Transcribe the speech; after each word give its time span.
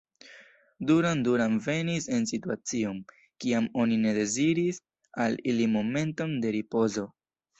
Duran 0.91 1.19
Duran 1.25 1.57
venis 1.65 2.07
en 2.19 2.25
situacion, 2.31 2.97
kiam 3.45 3.69
oni 3.83 3.99
ne 4.07 4.15
deziris 4.17 4.81
al 5.27 5.39
ili 5.53 5.71
momenton 5.77 6.37
de 6.47 6.57
ripozo. 6.57 7.07